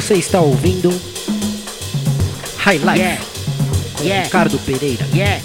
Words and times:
Você 0.00 0.14
está 0.14 0.40
ouvindo 0.40 0.88
High 2.56 2.78
Life 2.78 2.98
Yeah. 2.98 3.22
com 3.94 4.02
Yeah. 4.04 4.24
Ricardo 4.24 4.58
Pereira. 4.60 5.06
Yeah, 5.12 5.42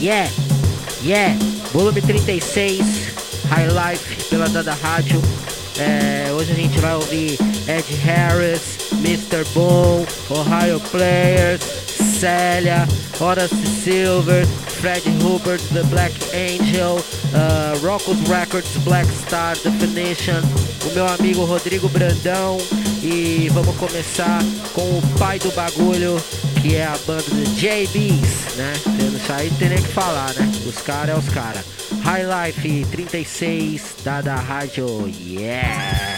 yeah, 0.00 0.30
yeah. 1.04 1.38
Volume 1.70 2.00
36, 2.00 2.80
High 3.50 3.68
Life 3.68 4.24
pela 4.30 4.48
Dada 4.48 4.72
Rádio. 4.72 5.20
É, 5.78 6.32
hoje 6.32 6.52
a 6.52 6.54
gente 6.54 6.78
vai 6.78 6.94
ouvir 6.94 7.38
Ed 7.68 7.84
Harris, 8.02 8.62
Mr. 8.92 9.44
Boom, 9.52 10.06
Ohio 10.30 10.80
Players, 10.90 11.60
Célia, 12.18 12.88
Horace 13.20 13.54
Silver, 13.84 14.46
Fred 14.80 15.02
Hubert, 15.22 15.60
The 15.74 15.82
Black 15.84 16.14
Angel, 16.32 16.96
uh, 17.34 17.86
Rocco's 17.86 18.18
Records, 18.30 18.70
Black 18.82 19.06
Star 19.26 19.54
Definition, 19.58 20.40
o 20.90 20.94
meu 20.94 21.06
amigo 21.06 21.44
Rodrigo 21.44 21.86
Brandão. 21.90 22.56
E 23.06 23.50
vamos 23.52 23.76
começar 23.76 24.38
com 24.72 24.80
o 24.80 25.02
pai 25.18 25.38
do 25.38 25.50
bagulho, 25.52 26.16
que 26.62 26.74
é 26.74 26.86
a 26.86 26.96
banda 27.06 27.22
do 27.22 27.44
JBs, 27.54 28.56
né? 28.56 28.72
Isso 29.14 29.30
aí 29.30 29.50
não 29.50 29.58
tem 29.58 29.68
nem 29.68 29.82
que 29.82 29.88
falar, 29.88 30.32
né? 30.32 30.50
Os 30.66 30.78
caras 30.78 31.14
é 31.14 31.18
os 31.18 31.28
caras. 31.28 31.64
High 32.02 32.46
Life 32.46 32.86
36 32.90 33.96
da 34.02 34.22
da 34.22 34.36
rádio, 34.36 34.86
yeah! 35.20 36.13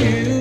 You 0.00 0.31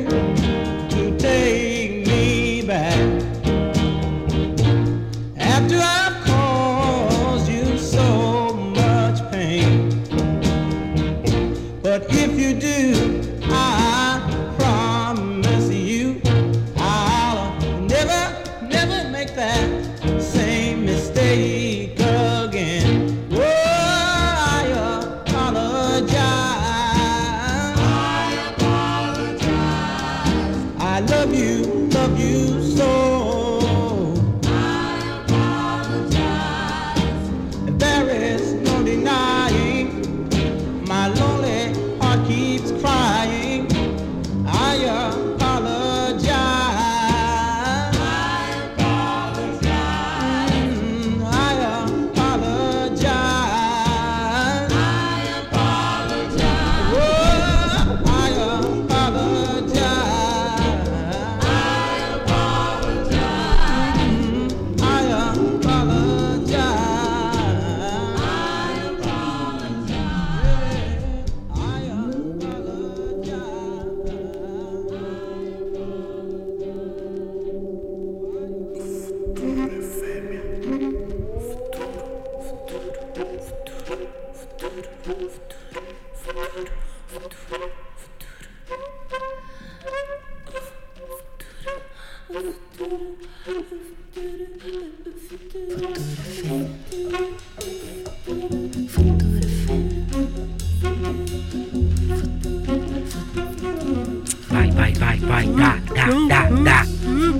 Vai, 104.75 104.93
vai, 104.93 105.17
vai, 105.19 105.47
dá, 105.47 105.77
dá, 105.95 106.07
dá, 106.27 106.49
dá. 106.63 106.85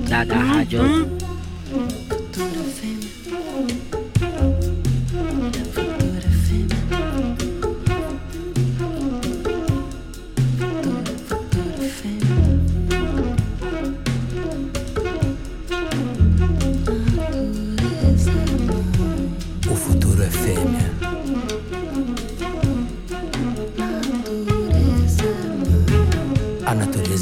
Dá 0.09 0.23
da 0.23 0.35
rádio. 0.35 0.81
O 3.93 4.10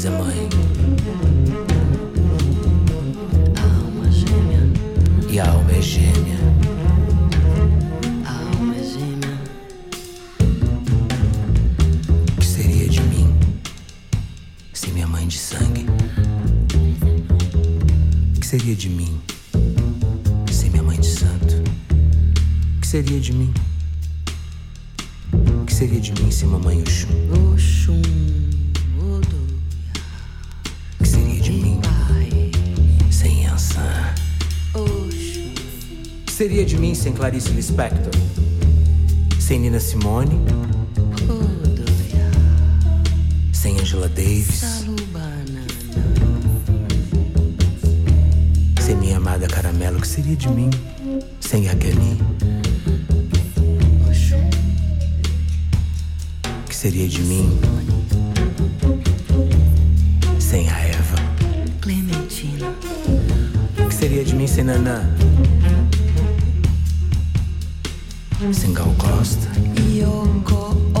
A 0.02 0.06
é 0.06 0.10
mãe. 0.10 0.48
Alma 3.60 4.10
gêmea, 4.10 4.62
E 5.30 5.38
a 5.38 5.50
alma 5.50 5.72
é 5.72 5.82
gêmea. 5.82 6.38
alma 8.24 8.74
gêmea, 8.82 9.38
O 12.32 12.40
que 12.40 12.46
seria 12.46 12.88
de 12.88 13.02
mim 13.02 13.28
sem 14.72 14.92
minha 14.94 15.06
mãe 15.06 15.26
de 15.28 15.36
sangue? 15.36 15.84
O 18.36 18.40
que 18.40 18.46
seria 18.46 18.74
de 18.74 18.88
mim 18.88 19.20
sem 20.50 20.70
minha 20.70 20.82
mãe 20.82 20.98
de 20.98 21.06
santo? 21.08 21.56
O 22.76 22.80
que 22.80 22.86
seria 22.86 23.20
de 23.20 23.34
mim? 23.34 23.52
O 25.34 25.64
que 25.66 25.74
seria 25.74 26.00
de 26.00 26.12
mim 26.22 26.30
sem 26.30 26.48
mamãe? 26.48 26.80
Oxum, 26.80 27.19
mim 36.80 36.94
sem 36.94 37.12
Clarice 37.12 37.50
Lispector? 37.50 38.10
Sem 39.38 39.60
Nina 39.60 39.78
Simone? 39.78 40.40
Sem 43.52 43.78
Angela 43.78 44.08
Davis? 44.08 44.84
Sem 48.80 48.96
minha 48.96 49.18
amada 49.18 49.46
Caramelo? 49.46 49.98
O 49.98 50.00
que 50.00 50.08
seria 50.08 50.34
de 50.34 50.48
mim 50.48 50.70
sem? 51.38 51.68
Oxum, 54.08 54.50
O 56.64 56.68
que 56.68 56.74
seria 56.74 57.06
de 57.06 57.20
mim 57.22 57.60
sem 60.38 60.66
a 60.70 60.78
Eva? 60.80 61.16
Clementina, 61.82 62.74
O 63.78 63.86
que 63.86 63.94
seria 63.94 64.24
de 64.24 64.34
mim 64.34 64.46
sem 64.46 64.64
Nanã? 64.64 65.29
생각 68.52 68.86
없 70.94 70.99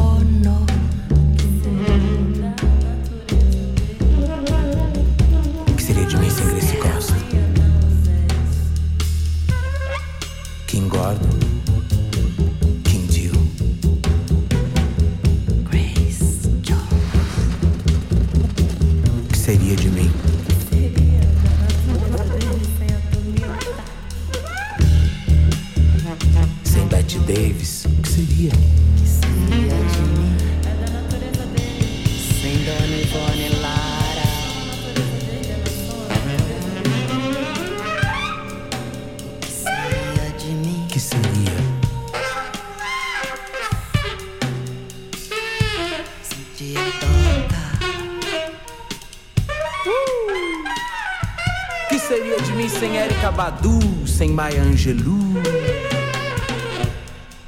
sem 53.40 53.40
Erika 53.40 53.40
Badu? 53.40 54.06
Sem 54.06 54.30
Maya 54.30 54.62
Angelou? 54.62 55.18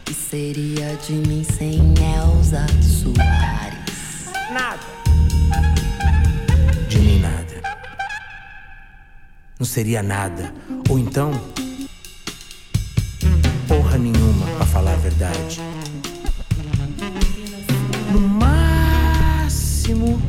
que 0.05 0.15
seria 0.15 0.97
de 0.97 1.13
mim 1.13 1.45
sem 1.45 1.95
Elza 1.99 2.67
Soares. 2.81 4.31
Nada. 4.53 4.81
De 6.89 6.99
mim 6.99 7.21
nada. 7.21 7.63
Não 9.59 9.67
seria 9.67 10.03
nada. 10.03 10.53
Ou 10.89 10.99
então. 10.99 11.33
Porra 13.69 13.99
nenhuma, 13.99 14.47
pra 14.57 14.67
falar 14.67 14.95
a 14.95 14.97
verdade. 14.97 15.61
No 18.11 18.21
máximo. 18.21 20.21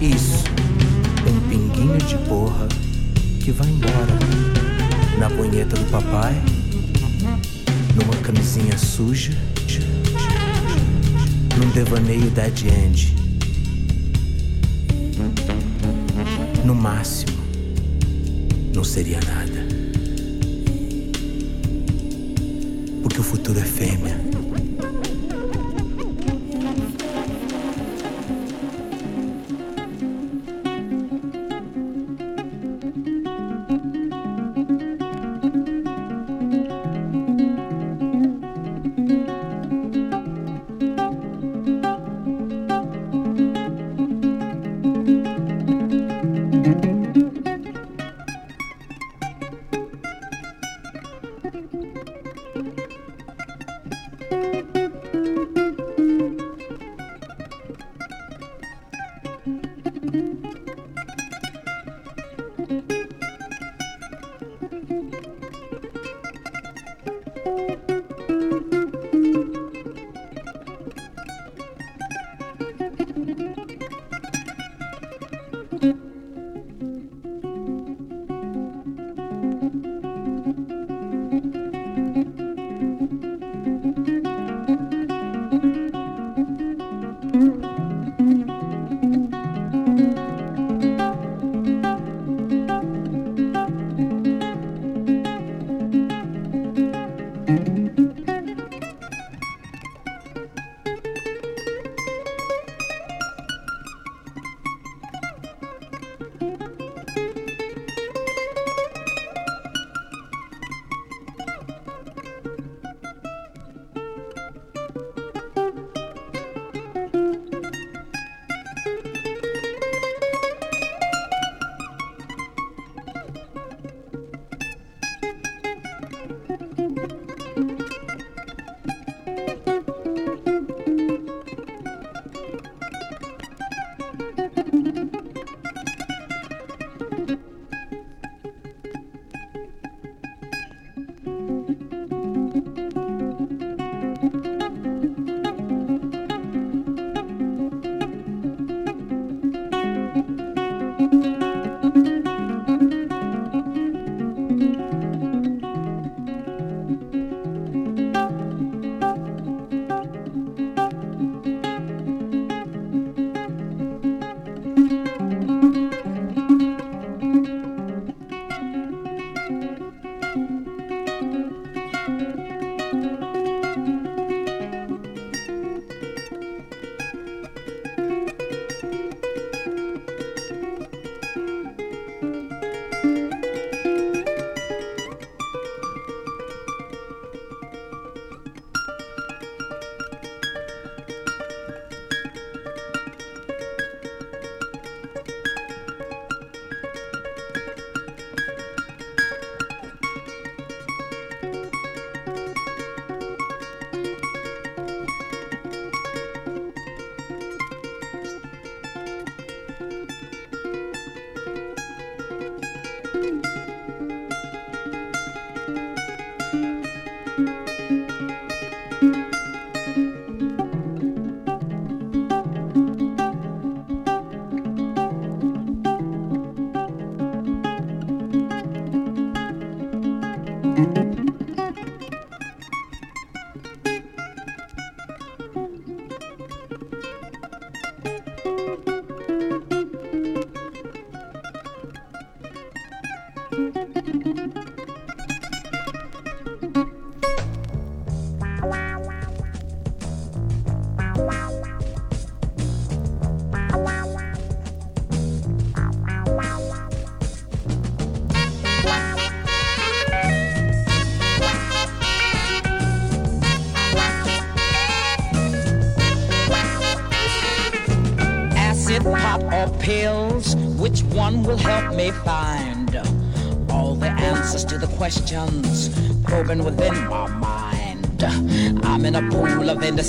Isso. 0.00 0.44
Um 1.26 1.40
pinguinho 1.48 1.98
de 1.98 2.16
porra 2.28 2.68
que 3.40 3.50
vai 3.50 3.68
embora. 3.68 4.61
Na 5.18 5.30
punheta 5.30 5.76
do 5.76 5.90
papai. 5.90 6.34
Numa 7.94 8.16
camisinha 8.22 8.76
suja. 8.76 9.32
Num 11.58 11.70
devaneio 11.70 12.30
dead 12.30 12.64
end. 12.66 13.14
No 16.64 16.74
máximo, 16.74 17.36
não 18.74 18.84
seria 18.84 19.20
nada. 19.20 19.66
Porque 23.02 23.20
o 23.20 23.22
futuro 23.22 23.58
é 23.58 23.64
fêmea. 23.64 24.41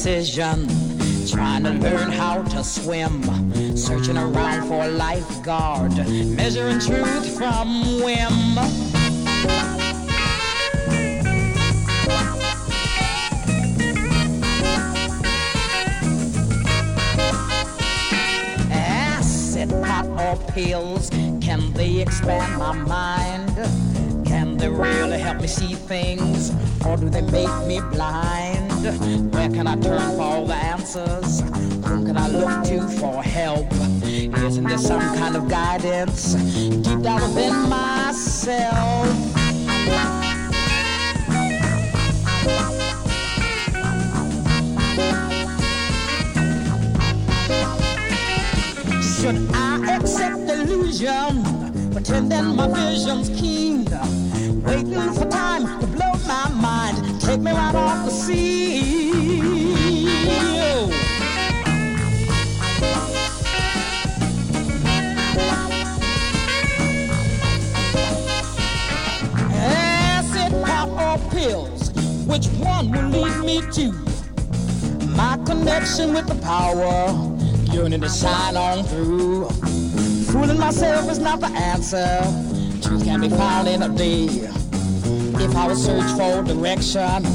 Pool 0.03 0.11
indecision, 0.11 0.67
trying 1.27 1.63
to 1.63 1.71
learn 1.71 2.11
how 2.11 2.43
to 2.43 2.63
swim, 2.63 3.23
searching 3.75 4.17
around 4.17 4.67
for 4.67 4.83
a 4.83 4.87
lifeguard, 4.87 5.95
measuring 6.35 6.79
truth 6.79 7.37
from 7.37 8.01
whim. 8.01 8.57
acid, 18.71 19.69
pot, 19.69 20.05
or 20.07 20.51
pills? 20.51 21.09
Can 21.41 21.71
they 21.73 22.01
expand 22.01 22.57
my 22.57 22.73
mind? 22.73 24.25
Can 24.25 24.57
they 24.57 24.69
really 24.69 25.19
help 25.19 25.41
me 25.41 25.47
see 25.47 25.75
things? 25.75 26.51
Or 26.85 26.97
do 26.97 27.09
they 27.09 27.21
make 27.21 27.67
me 27.67 27.79
blind? 27.91 28.62
Where 28.83 29.49
can 29.49 29.65
I 29.65 29.77
turn 29.77 30.17
for 30.17 30.21
all 30.21 30.45
the 30.45 30.55
answers? 30.55 31.39
Who 31.39 32.05
can 32.05 32.17
I 32.17 32.27
look 32.27 32.65
to 32.65 32.85
for 32.99 33.23
help? 33.23 33.71
Isn't 34.03 34.65
there 34.65 34.77
some 34.77 34.99
kind 35.15 35.37
of 35.37 35.47
guidance 35.47 36.33
deep 36.33 36.99
down 37.01 37.21
within 37.21 37.69
myself? 37.69 39.07
Should 49.15 49.49
I 49.53 49.95
accept 49.95 50.41
illusion, 50.49 51.91
pretending 51.93 52.57
my 52.57 52.67
vision's 52.67 53.29
keen, 53.29 53.85
waiting 54.61 55.13
for 55.13 55.25
time 55.29 55.79
to 55.79 55.87
blow 55.87 56.12
my 56.25 56.49
mind, 56.49 57.21
take 57.21 57.39
me 57.39 57.51
right 57.51 57.75
off 57.75 58.05
the 58.05 58.11
sea? 58.11 59.43
Acid, 69.51 70.51
pop, 70.63 70.89
or 70.89 71.17
pills, 71.29 71.91
which 72.25 72.47
one 72.59 72.91
will 72.91 73.09
lead 73.09 73.45
me 73.45 73.61
to 73.71 73.91
my 75.15 75.37
connection 75.45 76.13
with 76.13 76.27
the 76.27 76.35
power, 76.41 77.13
yearning 77.73 78.01
to 78.01 78.09
shine 78.09 78.55
on 78.55 78.83
through? 78.85 79.49
Fooling 80.31 80.59
myself 80.59 81.09
is 81.11 81.19
not 81.19 81.39
the 81.39 81.47
answer. 81.47 82.21
Truth 82.81 83.03
can 83.05 83.21
be 83.21 83.29
found 83.29 83.67
in 83.67 83.83
a 83.83 83.89
day. 83.89 84.49
If 85.43 85.55
I 85.57 85.67
would 85.67 85.77
search 85.77 86.09
for 86.17 86.41
direction, 86.41 87.25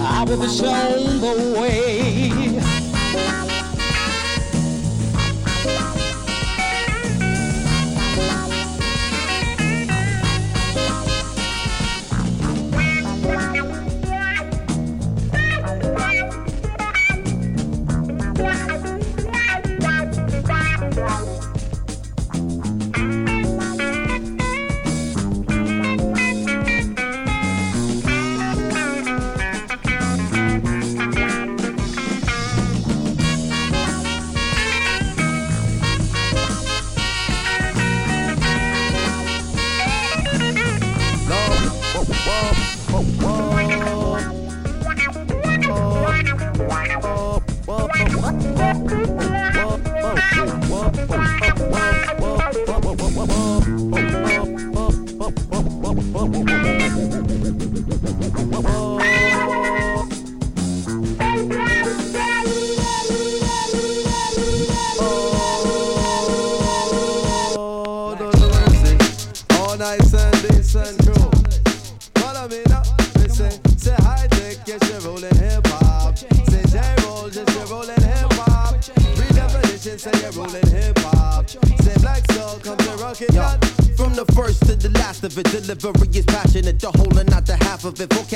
I 0.00 0.24
would 0.24 0.40
be 0.40 0.46
shown 0.46 1.20
the 1.20 1.58
way. 1.60 2.65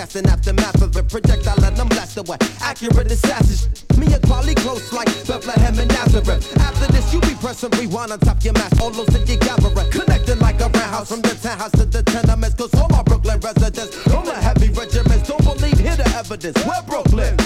It. 0.01 0.27
Aftermath 0.27 0.81
of 0.81 0.97
it. 0.97 1.09
Projectile 1.09 1.63
and 1.63 1.79
I'm 1.79 1.87
blessed 1.89 2.17
away. 2.17 2.39
Accurate 2.63 3.13
assassins. 3.13 3.69
Me 3.99 4.07
and 4.07 4.23
Kweli 4.23 4.57
close 4.57 4.91
like 4.95 5.07
Bethlehem 5.27 5.79
and 5.79 5.89
Nazareth. 5.89 6.57
After 6.59 6.91
this, 6.91 7.13
you 7.13 7.21
be 7.21 7.35
pressing 7.35 7.71
rewind 7.79 8.11
on 8.11 8.19
top 8.19 8.43
your 8.43 8.55
mask. 8.55 8.81
All 8.81 8.91
those 8.91 9.09
that 9.09 9.29
you 9.29 9.37
gather. 9.37 9.69
Connecting 9.91 10.39
like 10.39 10.59
a 10.61 10.69
roundhouse 10.69 11.11
from 11.11 11.21
the 11.21 11.35
townhouse 11.43 11.73
to 11.73 11.85
the 11.85 12.03
tenements. 12.03 12.55
Cause 12.55 12.73
all 12.81 12.89
my 12.89 13.03
Brooklyn 13.03 13.41
residents, 13.41 14.07
all 14.09 14.25
my 14.25 14.35
heavy 14.35 14.71
regiments 14.71 15.29
don't 15.29 15.45
believe, 15.45 15.79
hear 15.79 15.97
the 15.97 16.09
evidence. 16.17 16.57
We're 16.65 16.83
Brooklyn. 16.89 17.37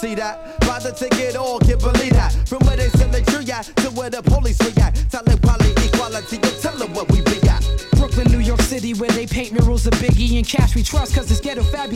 See 0.00 0.14
that? 0.14 0.60
Buy 0.60 0.78
the 0.78 0.92
ticket, 0.92 1.36
all 1.36 1.58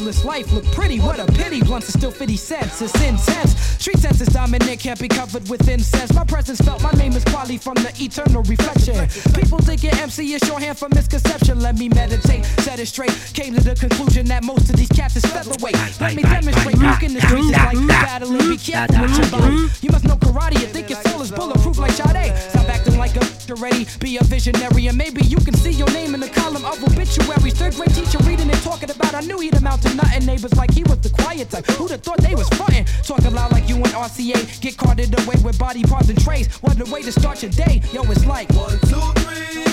fabulous 0.04 0.24
life 0.24 0.52
look 0.52 0.64
pretty. 0.72 1.00
What 1.00 1.18
a 1.18 1.24
pity, 1.32 1.62
blunts 1.62 1.88
are 1.88 1.98
still 1.98 2.10
50 2.10 2.36
cents, 2.36 2.82
it's 2.82 2.94
intense. 3.02 3.58
Street 3.78 3.98
sense 3.98 4.20
is 4.20 4.28
dominant, 4.28 4.78
can't 4.78 5.00
be 5.00 5.08
covered 5.08 5.48
with 5.48 5.66
incense. 5.66 6.12
My 6.12 6.24
presence 6.24 6.60
felt, 6.60 6.82
my 6.82 6.92
is 7.16 7.24
Kweli 7.24 7.61
from 7.61 7.74
the 7.74 7.92
eternal 8.00 8.42
reflection. 8.42 9.09
People 9.35 9.59
think 9.59 9.83
your 9.83 9.94
MC 9.96 10.35
is 10.35 10.42
shorthand 10.42 10.79
for 10.79 10.88
misconception. 10.90 11.61
Let 11.61 11.77
me 11.79 11.88
meditate, 11.88 12.44
set 12.62 12.79
it 12.79 12.87
straight. 12.87 13.12
Came 13.35 13.55
to 13.55 13.61
the 13.61 13.74
conclusion 13.74 14.27
that 14.27 14.44
most 14.44 14.70
of 14.70 14.77
these 14.77 14.88
cats 14.88 15.16
is 15.16 15.24
featherweight. 15.27 15.77
Let 16.00 16.14
me 16.14 16.22
demonstrate, 16.22 16.79
look 16.79 17.03
in 17.03 17.14
the 17.14 17.20
streets 17.20 17.46
is 17.46 17.53
like 17.53 17.88
battling, 17.88 18.48
be 18.48 18.57
careful 18.57 19.00
with 19.00 19.18
your 19.18 19.31
body. 19.31 19.68
You 19.83 19.90
must 19.90 20.05
know 20.05 20.16
karate, 20.16 20.61
you 20.61 20.66
think 20.66 20.90
your 20.90 21.00
soul 21.03 21.22
is 21.22 21.31
bulletproof 21.31 21.79
like 21.79 21.92
Sade. 21.92 22.37
Stop 22.50 22.68
acting 22.68 22.98
like 22.98 23.16
a 23.16 23.24
already, 23.50 23.87
be 24.00 24.16
a 24.16 24.24
visionary, 24.24 24.87
and 24.87 24.96
maybe 24.96 25.22
you 25.24 25.37
can 25.37 25.55
see 25.55 25.70
your 25.70 25.90
name 25.92 26.14
in 26.14 26.20
the 26.20 26.29
column 26.29 26.64
of 26.64 26.83
obituaries. 26.83 27.55
Third 27.55 27.74
grade 27.74 27.94
teacher 27.94 28.18
reading 28.24 28.50
and 28.50 28.62
talking 28.62 28.90
about, 28.90 29.14
I 29.14 29.20
knew 29.20 29.38
he'd 29.38 29.55
amount 29.55 29.83
to 29.83 29.94
nothing. 29.94 30.24
Neighbors 30.24 30.55
like 30.57 30.72
he 30.72 30.83
was 30.85 30.98
the 31.00 31.11
quiet 31.11 31.50
type. 31.50 31.66
Who'd 31.66 31.90
have 31.90 32.00
thought 32.00 32.18
they 32.18 32.35
was 32.35 32.48
frontin'? 32.50 32.87
Talking 33.03 33.35
loud 33.35 33.53
like 33.53 33.68
you 33.68 33.77
and 33.77 33.87
RCA, 33.87 34.61
get 34.61 34.77
carted 34.77 35.12
away 35.20 35.37
with 35.44 35.59
body 35.59 35.83
parts 35.83 36.09
and 36.09 36.20
trays. 36.20 36.48
What 36.62 36.81
a 36.81 36.90
way 36.90 37.03
to 37.04 37.12
start 37.12 37.42
your 37.42 37.50
day. 37.50 37.82
Yo, 37.92 38.02
it's 38.04 38.24
like 38.24 38.50
one, 38.52 38.78
two, 38.88 38.96
three. 39.20 39.64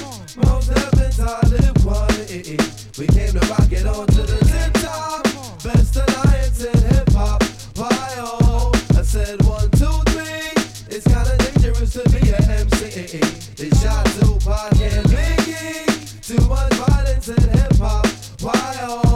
Mos 0.43 0.67
Def 0.67 0.93
and 0.93 1.13
Talib 1.13 1.75
Kweli. 1.77 2.99
We 2.99 3.07
came 3.07 3.31
to 3.31 3.39
rock 3.47 3.71
it 3.71 3.85
on 3.85 4.05
to 4.07 4.21
the 4.23 4.37
tip 4.51 4.73
top. 4.83 5.23
Best 5.63 5.95
alliance 5.95 6.65
in 6.65 6.77
hip 6.89 7.09
hop. 7.13 7.41
Why 7.75 8.15
oh? 8.17 8.71
I 8.97 9.01
said 9.03 9.41
one, 9.43 9.69
two, 9.71 9.95
three. 10.11 10.51
It's 10.93 11.07
kinda 11.07 11.37
dangerous 11.37 11.93
to 11.93 12.03
be 12.09 12.31
an 12.31 12.43
MC. 12.49 13.19
It's 13.63 13.81
shot 13.81 14.05
Tupac 14.19 14.73
and 14.81 15.05
Biggie. 15.07 16.27
Too 16.27 16.45
much 16.49 16.73
violence 16.73 17.29
in 17.29 17.49
hip 17.49 17.77
hop. 17.77 18.07
Why 18.41 18.75
oh? 18.81 19.10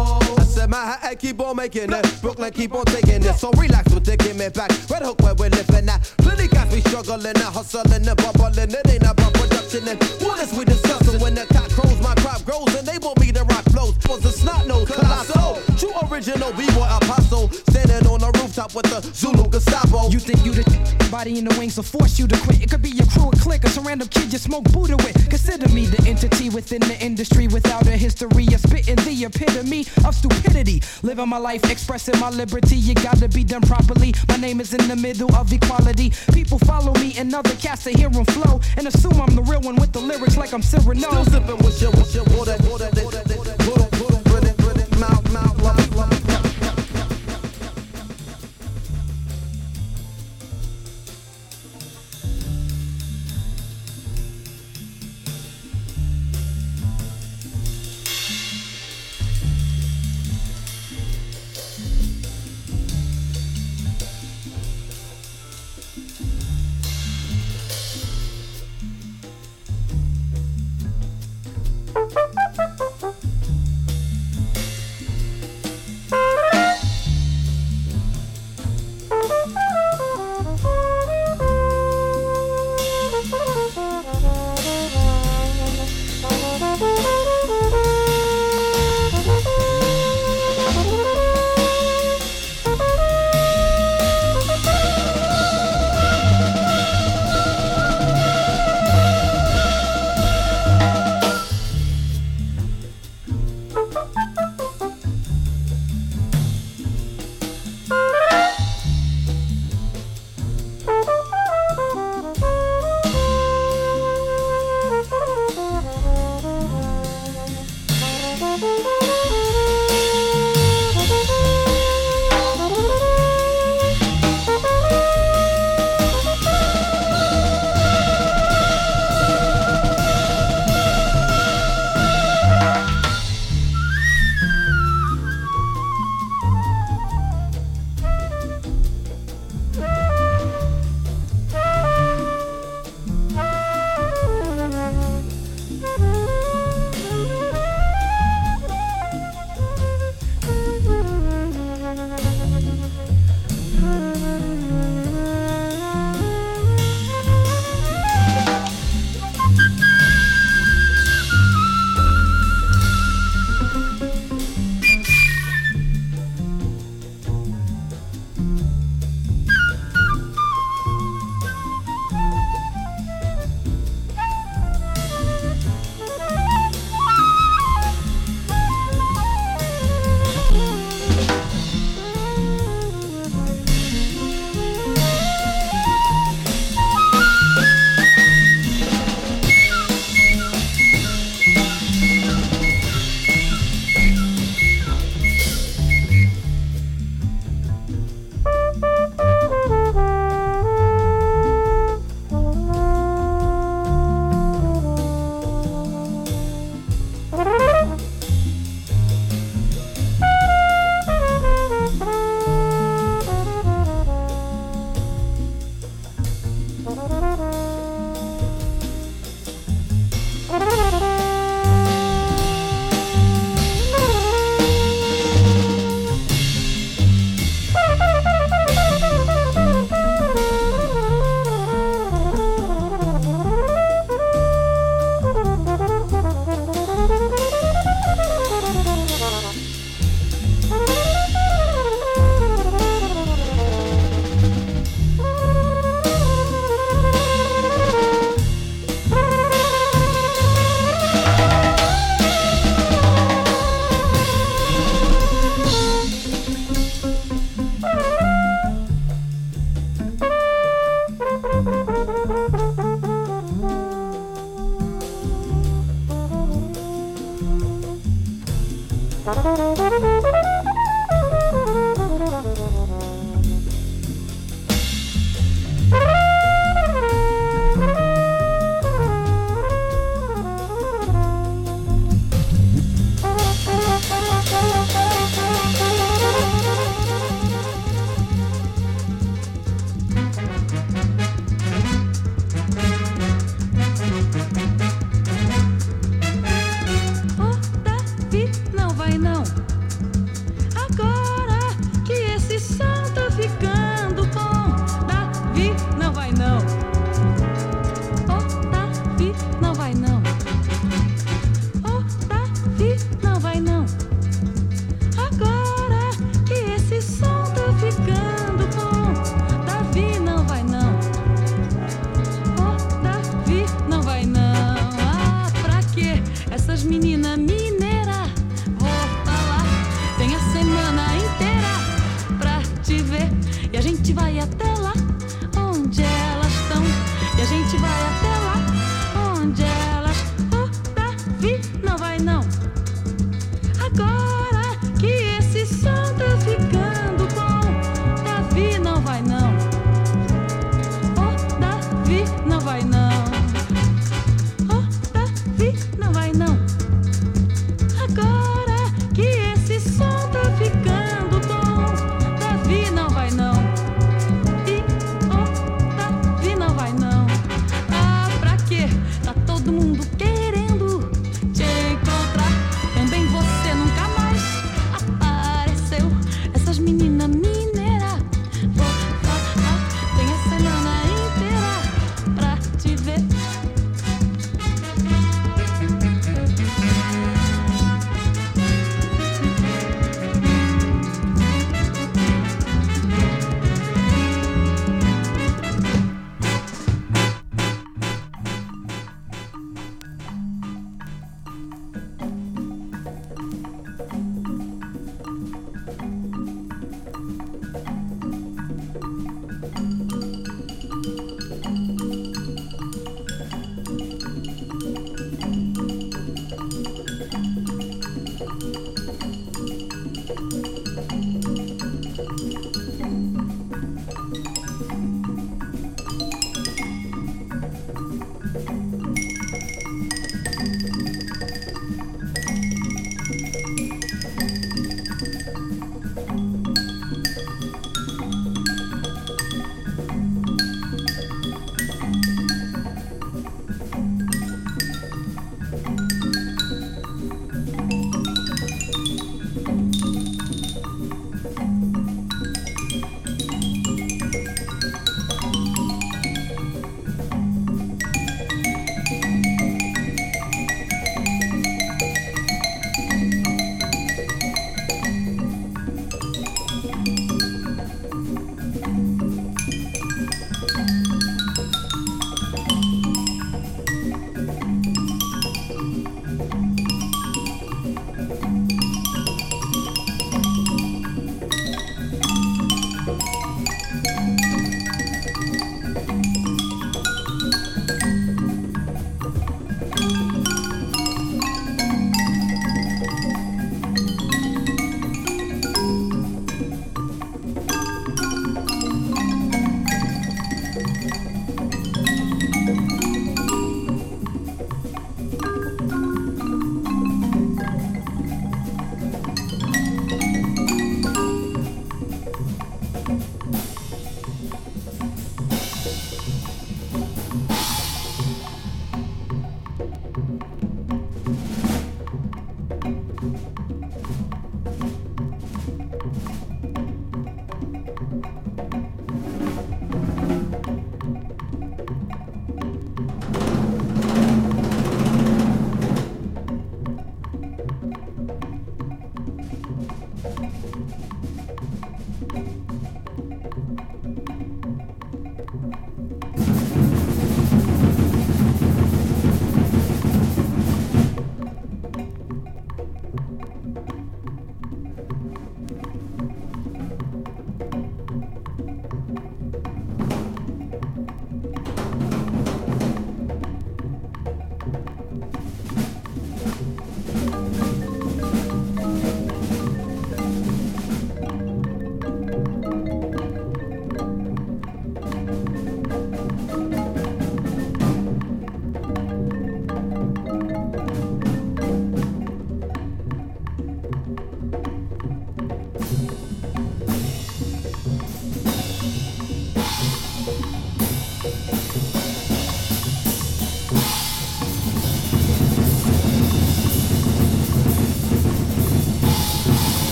My 0.75 1.15
keep 1.15 1.39
on 1.39 1.55
making 1.55 1.93
it. 1.93 2.21
Brooklyn 2.21 2.51
keep 2.51 2.75
on 2.75 2.83
taking 2.83 3.23
it. 3.23 3.35
So 3.35 3.49
relax 3.51 3.93
with 3.93 4.03
the 4.03 4.17
me 4.37 4.49
back. 4.49 4.69
Red 4.89 5.03
Hook 5.03 5.21
where 5.21 5.33
we're 5.33 5.49
living 5.49 5.87
at. 5.87 6.03
Plenty 6.17 6.49
guys 6.49 6.69
we 6.73 6.81
struggling 6.81 7.27
and 7.27 7.37
hustling 7.37 8.05
and 8.05 8.17
bubbling. 8.17 8.71
It 8.75 8.85
ain't 8.89 9.03
about 9.03 9.33
production 9.33 9.87
and 9.87 10.03
what 10.19 10.43
is 10.43 10.51
we 10.51 10.65
discussing 10.65 11.21
when 11.21 11.33
the 11.33 11.45
cock 11.45 11.69
crows, 11.69 11.97
my 12.01 12.13
crop 12.15 12.43
grows 12.43 12.75
and 12.75 12.85
they 12.85 12.97
want 12.97 13.21
me 13.21 13.31
to 13.31 13.43
rock 13.45 13.63
flows. 13.71 13.95
Was 14.09 14.25
a 14.25 14.33
snot 14.33 14.67
nose 14.67 14.91
colossal. 14.91 15.63
True 15.77 15.95
original 16.11 16.51
B-boy 16.51 16.89
apostle. 16.91 17.47
Standing 17.95 18.11
on 18.11 18.19
the 18.19 18.39
rooftop 18.41 18.75
with 18.75 18.85
the 18.91 18.99
Zulu 19.15 19.47
Gustavo. 19.47 20.09
You 20.09 20.19
think 20.19 20.43
you 20.43 20.51
the 20.51 21.07
body 21.09 21.39
in 21.39 21.45
the 21.45 21.55
wings 21.57 21.77
will 21.77 21.87
force 21.87 22.19
you 22.19 22.27
to 22.27 22.37
quit? 22.39 22.61
It 22.61 22.69
could 22.69 22.81
be 22.81 22.89
your 22.89 23.05
crew, 23.07 23.29
a 23.29 23.35
clique, 23.37 23.63
or 23.63 23.69
some 23.69 23.87
random 23.87 24.09
kid 24.09 24.33
you 24.33 24.37
smoke 24.37 24.65
Buddha 24.73 24.97
with. 24.97 25.15
Consider 25.29 25.69
me 25.69 25.85
the 25.85 26.03
entity 26.05 26.49
within 26.49 26.81
the 26.81 26.99
industry 26.99 27.47
without 27.47 27.87
a 27.87 27.95
history 27.95 28.47
of 28.51 28.59
spitting 28.59 28.97
the 29.07 29.23
epitome 29.23 29.87
of 30.03 30.13
stupidity. 30.13 30.83
Living 31.03 31.29
my 31.29 31.37
life, 31.37 31.63
expressing 31.71 32.19
my 32.19 32.29
liberty. 32.31 32.75
You 32.75 32.95
gotta 32.95 33.29
be 33.29 33.45
done 33.45 33.61
properly. 33.61 34.13
My 34.27 34.35
name 34.35 34.59
is 34.59 34.73
in 34.73 34.85
the 34.89 34.97
middle 34.97 35.33
of 35.33 35.53
equality. 35.53 36.11
People 36.33 36.59
follow 36.59 36.91
me 36.95 37.15
and 37.17 37.33
other 37.33 37.55
cats 37.55 37.85
to 37.85 37.91
hear 37.91 38.09
them 38.09 38.25
flow 38.25 38.59
and 38.75 38.87
assume 38.87 39.21
I'm 39.21 39.33
the 39.35 39.43
real 39.43 39.61
one 39.61 39.77
with 39.77 39.93
the 39.93 40.01
lyrics 40.01 40.35
like 40.35 40.51
I'm 40.51 40.61
Cyrano. 40.61 40.99
Still 40.99 41.25
sipping 41.31 41.57
with 41.63 41.81
your, 41.81 41.91
with 41.91 42.13
your 42.13 42.25
water, 42.35 42.57
water, 42.67 42.91
water, 42.91 43.23
water, 43.23 43.23
water, 43.37 43.55
water, 43.63 43.74